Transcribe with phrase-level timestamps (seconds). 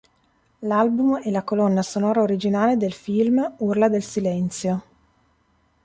[0.61, 4.83] L'album è la colonna sonora originale del film "Urla del silenzio".